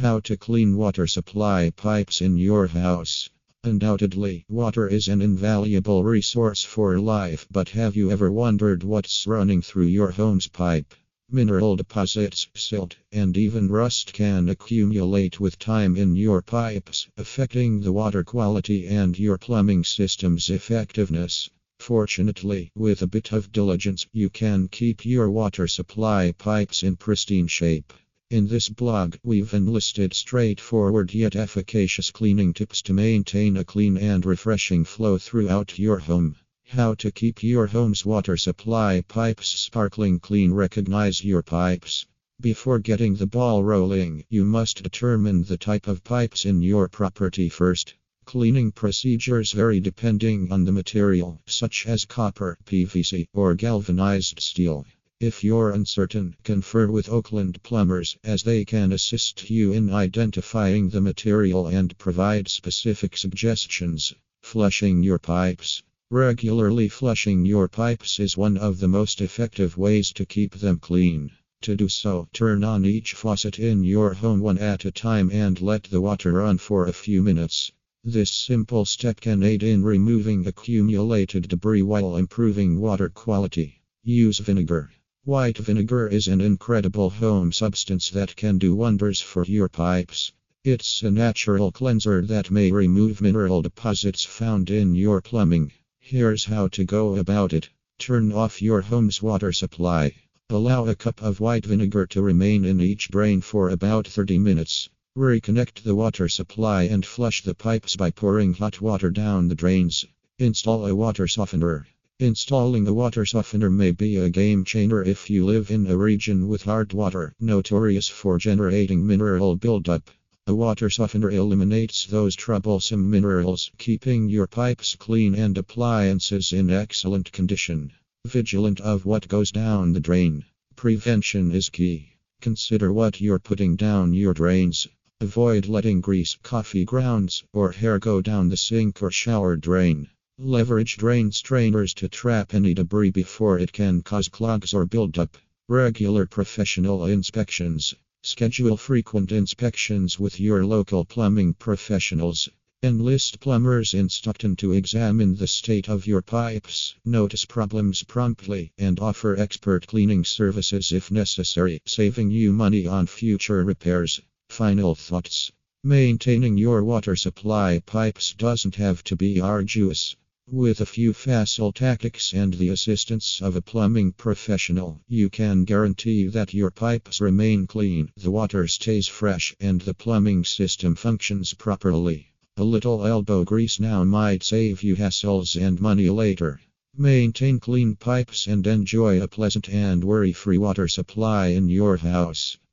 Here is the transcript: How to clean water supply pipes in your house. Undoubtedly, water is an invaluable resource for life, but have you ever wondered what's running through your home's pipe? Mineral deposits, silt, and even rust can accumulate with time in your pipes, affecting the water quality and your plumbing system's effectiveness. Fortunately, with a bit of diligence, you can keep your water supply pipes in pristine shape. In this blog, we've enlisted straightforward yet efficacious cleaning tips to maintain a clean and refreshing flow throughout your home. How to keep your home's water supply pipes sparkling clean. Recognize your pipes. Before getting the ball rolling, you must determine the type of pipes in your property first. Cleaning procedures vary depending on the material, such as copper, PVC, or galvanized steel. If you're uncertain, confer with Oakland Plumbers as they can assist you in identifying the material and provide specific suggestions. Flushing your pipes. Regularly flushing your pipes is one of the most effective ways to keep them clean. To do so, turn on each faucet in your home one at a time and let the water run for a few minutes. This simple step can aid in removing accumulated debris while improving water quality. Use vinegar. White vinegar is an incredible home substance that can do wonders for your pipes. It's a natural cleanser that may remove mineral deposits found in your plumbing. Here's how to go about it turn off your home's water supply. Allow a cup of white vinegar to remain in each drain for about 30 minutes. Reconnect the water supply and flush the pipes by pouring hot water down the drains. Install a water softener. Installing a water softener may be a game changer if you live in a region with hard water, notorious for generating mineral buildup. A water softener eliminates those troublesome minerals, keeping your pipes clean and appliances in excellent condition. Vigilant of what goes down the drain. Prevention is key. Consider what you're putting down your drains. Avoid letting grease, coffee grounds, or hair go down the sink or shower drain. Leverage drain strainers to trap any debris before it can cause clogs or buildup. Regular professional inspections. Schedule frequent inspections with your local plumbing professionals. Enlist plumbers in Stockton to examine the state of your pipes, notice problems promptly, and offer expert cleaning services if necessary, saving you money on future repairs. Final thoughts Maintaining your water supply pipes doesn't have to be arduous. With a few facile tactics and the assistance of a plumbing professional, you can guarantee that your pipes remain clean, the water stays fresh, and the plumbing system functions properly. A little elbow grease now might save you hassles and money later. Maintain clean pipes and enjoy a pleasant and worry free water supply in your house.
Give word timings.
How 0.00 0.20
to 0.20 0.36
clean 0.36 0.76
water 0.76 1.06
supply 1.06 1.70
pipes 1.74 2.20
in 2.20 2.36
your 2.36 2.66
house. 2.66 3.30
Undoubtedly, 3.64 4.44
water 4.46 4.86
is 4.86 5.08
an 5.08 5.22
invaluable 5.22 6.04
resource 6.04 6.62
for 6.62 7.00
life, 7.00 7.46
but 7.50 7.70
have 7.70 7.96
you 7.96 8.10
ever 8.10 8.30
wondered 8.30 8.84
what's 8.84 9.26
running 9.26 9.62
through 9.62 9.86
your 9.86 10.10
home's 10.10 10.48
pipe? 10.48 10.92
Mineral 11.30 11.76
deposits, 11.76 12.46
silt, 12.54 12.96
and 13.10 13.38
even 13.38 13.70
rust 13.70 14.12
can 14.12 14.50
accumulate 14.50 15.40
with 15.40 15.58
time 15.58 15.96
in 15.96 16.14
your 16.14 16.42
pipes, 16.42 17.08
affecting 17.16 17.80
the 17.80 17.92
water 17.94 18.22
quality 18.22 18.86
and 18.86 19.18
your 19.18 19.38
plumbing 19.38 19.82
system's 19.82 20.50
effectiveness. 20.50 21.48
Fortunately, 21.80 22.70
with 22.76 23.00
a 23.00 23.06
bit 23.06 23.32
of 23.32 23.50
diligence, 23.50 24.06
you 24.12 24.28
can 24.28 24.68
keep 24.68 25.06
your 25.06 25.30
water 25.30 25.66
supply 25.66 26.32
pipes 26.36 26.82
in 26.82 26.96
pristine 26.96 27.46
shape. 27.46 27.94
In 28.28 28.48
this 28.48 28.68
blog, 28.68 29.14
we've 29.22 29.54
enlisted 29.54 30.12
straightforward 30.12 31.14
yet 31.14 31.36
efficacious 31.36 32.10
cleaning 32.10 32.52
tips 32.54 32.82
to 32.82 32.92
maintain 32.92 33.56
a 33.56 33.64
clean 33.64 33.96
and 33.96 34.26
refreshing 34.26 34.84
flow 34.84 35.16
throughout 35.16 35.78
your 35.78 36.00
home. 36.00 36.34
How 36.64 36.94
to 36.94 37.12
keep 37.12 37.44
your 37.44 37.68
home's 37.68 38.04
water 38.04 38.36
supply 38.36 39.04
pipes 39.06 39.50
sparkling 39.50 40.18
clean. 40.18 40.52
Recognize 40.52 41.22
your 41.22 41.44
pipes. 41.44 42.04
Before 42.40 42.80
getting 42.80 43.14
the 43.14 43.28
ball 43.28 43.62
rolling, 43.62 44.24
you 44.28 44.44
must 44.44 44.82
determine 44.82 45.44
the 45.44 45.56
type 45.56 45.86
of 45.86 46.02
pipes 46.02 46.44
in 46.44 46.62
your 46.62 46.88
property 46.88 47.48
first. 47.48 47.94
Cleaning 48.24 48.72
procedures 48.72 49.52
vary 49.52 49.78
depending 49.78 50.50
on 50.50 50.64
the 50.64 50.72
material, 50.72 51.40
such 51.46 51.86
as 51.86 52.04
copper, 52.04 52.58
PVC, 52.64 53.28
or 53.32 53.54
galvanized 53.54 54.40
steel. 54.40 54.84
If 55.18 55.42
you're 55.42 55.70
uncertain, 55.70 56.36
confer 56.44 56.88
with 56.88 57.08
Oakland 57.08 57.62
Plumbers 57.62 58.18
as 58.22 58.42
they 58.42 58.66
can 58.66 58.92
assist 58.92 59.48
you 59.48 59.72
in 59.72 59.88
identifying 59.88 60.90
the 60.90 61.00
material 61.00 61.68
and 61.68 61.96
provide 61.96 62.48
specific 62.48 63.16
suggestions. 63.16 64.12
Flushing 64.42 65.02
your 65.02 65.18
pipes. 65.18 65.82
Regularly 66.10 66.90
flushing 66.90 67.46
your 67.46 67.66
pipes 67.66 68.20
is 68.20 68.36
one 68.36 68.58
of 68.58 68.78
the 68.78 68.88
most 68.88 69.22
effective 69.22 69.78
ways 69.78 70.12
to 70.12 70.26
keep 70.26 70.56
them 70.56 70.78
clean. 70.78 71.30
To 71.62 71.76
do 71.76 71.88
so, 71.88 72.28
turn 72.34 72.62
on 72.62 72.84
each 72.84 73.14
faucet 73.14 73.58
in 73.58 73.84
your 73.84 74.12
home 74.12 74.40
one 74.40 74.58
at 74.58 74.84
a 74.84 74.90
time 74.90 75.30
and 75.32 75.62
let 75.62 75.84
the 75.84 76.02
water 76.02 76.32
run 76.32 76.58
for 76.58 76.86
a 76.86 76.92
few 76.92 77.22
minutes. 77.22 77.72
This 78.04 78.30
simple 78.30 78.84
step 78.84 79.22
can 79.22 79.42
aid 79.42 79.62
in 79.62 79.82
removing 79.82 80.46
accumulated 80.46 81.48
debris 81.48 81.80
while 81.80 82.16
improving 82.16 82.80
water 82.80 83.08
quality. 83.08 83.80
Use 84.04 84.40
vinegar. 84.40 84.90
White 85.26 85.58
vinegar 85.58 86.06
is 86.06 86.28
an 86.28 86.40
incredible 86.40 87.10
home 87.10 87.50
substance 87.50 88.10
that 88.10 88.36
can 88.36 88.58
do 88.58 88.76
wonders 88.76 89.20
for 89.20 89.44
your 89.44 89.68
pipes. 89.68 90.30
It's 90.62 91.02
a 91.02 91.10
natural 91.10 91.72
cleanser 91.72 92.24
that 92.26 92.52
may 92.52 92.70
remove 92.70 93.20
mineral 93.20 93.60
deposits 93.60 94.24
found 94.24 94.70
in 94.70 94.94
your 94.94 95.20
plumbing. 95.20 95.72
Here's 95.98 96.44
how 96.44 96.68
to 96.68 96.84
go 96.84 97.16
about 97.16 97.52
it 97.52 97.68
turn 97.98 98.30
off 98.30 98.62
your 98.62 98.82
home's 98.82 99.20
water 99.20 99.50
supply. 99.50 100.14
Allow 100.48 100.86
a 100.86 100.94
cup 100.94 101.20
of 101.20 101.40
white 101.40 101.66
vinegar 101.66 102.06
to 102.06 102.22
remain 102.22 102.64
in 102.64 102.80
each 102.80 103.08
drain 103.08 103.40
for 103.40 103.70
about 103.70 104.06
30 104.06 104.38
minutes. 104.38 104.88
Reconnect 105.18 105.82
the 105.82 105.96
water 105.96 106.28
supply 106.28 106.84
and 106.84 107.04
flush 107.04 107.42
the 107.42 107.56
pipes 107.56 107.96
by 107.96 108.12
pouring 108.12 108.54
hot 108.54 108.80
water 108.80 109.10
down 109.10 109.48
the 109.48 109.56
drains. 109.56 110.06
Install 110.38 110.86
a 110.86 110.94
water 110.94 111.26
softener. 111.26 111.88
Installing 112.18 112.88
a 112.88 112.94
water 112.94 113.26
softener 113.26 113.68
may 113.68 113.90
be 113.90 114.16
a 114.16 114.30
game 114.30 114.64
changer 114.64 115.02
if 115.02 115.28
you 115.28 115.44
live 115.44 115.70
in 115.70 115.86
a 115.86 115.98
region 115.98 116.48
with 116.48 116.62
hard 116.62 116.94
water, 116.94 117.34
notorious 117.38 118.08
for 118.08 118.38
generating 118.38 119.06
mineral 119.06 119.54
buildup. 119.54 120.10
A 120.46 120.54
water 120.54 120.88
softener 120.88 121.30
eliminates 121.30 122.06
those 122.06 122.34
troublesome 122.34 123.10
minerals, 123.10 123.70
keeping 123.76 124.30
your 124.30 124.46
pipes 124.46 124.96
clean 124.96 125.34
and 125.34 125.58
appliances 125.58 126.54
in 126.54 126.70
excellent 126.70 127.32
condition. 127.32 127.92
Vigilant 128.26 128.80
of 128.80 129.04
what 129.04 129.28
goes 129.28 129.52
down 129.52 129.92
the 129.92 130.00
drain. 130.00 130.46
Prevention 130.74 131.52
is 131.52 131.68
key. 131.68 132.14
Consider 132.40 132.94
what 132.94 133.20
you're 133.20 133.38
putting 133.38 133.76
down 133.76 134.14
your 134.14 134.32
drains. 134.32 134.88
Avoid 135.20 135.66
letting 135.66 136.00
grease, 136.00 136.38
coffee 136.42 136.86
grounds, 136.86 137.44
or 137.52 137.72
hair 137.72 137.98
go 137.98 138.22
down 138.22 138.48
the 138.48 138.56
sink 138.56 139.02
or 139.02 139.10
shower 139.10 139.54
drain. 139.54 140.08
Leverage 140.38 140.98
drain 140.98 141.32
strainers 141.32 141.94
to 141.94 142.10
trap 142.10 142.52
any 142.52 142.74
debris 142.74 143.10
before 143.10 143.58
it 143.58 143.72
can 143.72 144.02
cause 144.02 144.28
clogs 144.28 144.74
or 144.74 144.84
buildup. 144.84 145.38
Regular 145.66 146.26
professional 146.26 147.06
inspections. 147.06 147.94
Schedule 148.22 148.76
frequent 148.76 149.32
inspections 149.32 150.20
with 150.20 150.38
your 150.38 150.66
local 150.66 151.06
plumbing 151.06 151.54
professionals. 151.54 152.50
Enlist 152.82 153.40
plumbers 153.40 153.94
in 153.94 154.10
Stockton 154.10 154.56
to 154.56 154.72
examine 154.72 155.34
the 155.34 155.46
state 155.46 155.88
of 155.88 156.06
your 156.06 156.20
pipes, 156.20 156.94
notice 157.04 157.46
problems 157.46 158.02
promptly, 158.02 158.70
and 158.76 159.00
offer 159.00 159.38
expert 159.38 159.86
cleaning 159.86 160.22
services 160.22 160.92
if 160.92 161.10
necessary, 161.10 161.80
saving 161.86 162.30
you 162.30 162.52
money 162.52 162.86
on 162.86 163.06
future 163.06 163.64
repairs. 163.64 164.20
Final 164.50 164.94
thoughts 164.94 165.50
Maintaining 165.82 166.58
your 166.58 166.84
water 166.84 167.16
supply 167.16 167.80
pipes 167.86 168.34
doesn't 168.34 168.74
have 168.74 169.02
to 169.04 169.16
be 169.16 169.40
arduous. 169.40 170.14
With 170.52 170.80
a 170.80 170.86
few 170.86 171.12
facile 171.12 171.72
tactics 171.72 172.32
and 172.32 172.54
the 172.54 172.68
assistance 172.68 173.42
of 173.42 173.56
a 173.56 173.60
plumbing 173.60 174.12
professional, 174.12 175.00
you 175.08 175.28
can 175.28 175.64
guarantee 175.64 176.28
that 176.28 176.54
your 176.54 176.70
pipes 176.70 177.20
remain 177.20 177.66
clean, 177.66 178.12
the 178.16 178.30
water 178.30 178.68
stays 178.68 179.08
fresh, 179.08 179.56
and 179.58 179.80
the 179.80 179.92
plumbing 179.92 180.44
system 180.44 180.94
functions 180.94 181.52
properly. 181.52 182.28
A 182.56 182.62
little 182.62 183.04
elbow 183.04 183.42
grease 183.42 183.80
now 183.80 184.04
might 184.04 184.44
save 184.44 184.84
you 184.84 184.94
hassles 184.94 185.56
and 185.56 185.80
money 185.80 186.08
later. 186.10 186.60
Maintain 186.96 187.58
clean 187.58 187.96
pipes 187.96 188.46
and 188.46 188.64
enjoy 188.68 189.20
a 189.20 189.26
pleasant 189.26 189.68
and 189.68 190.04
worry 190.04 190.32
free 190.32 190.58
water 190.58 190.86
supply 190.86 191.48
in 191.48 191.68
your 191.68 191.96
house. 191.96 192.56